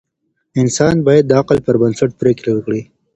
[0.61, 2.81] انسان باید د عقل پر بنسټ پریکړې وکړي.